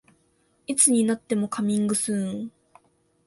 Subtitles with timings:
[0.65, 2.51] いつになってもカミングスーン